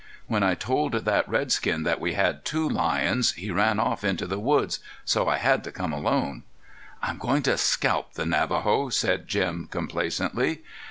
[0.25, 4.39] When I told that redskin that we had two lions, he ran off into the
[4.39, 6.41] woods, so I had to come alone."
[7.03, 10.63] "I'm going to scalp the Navajo," said Jim, complacently.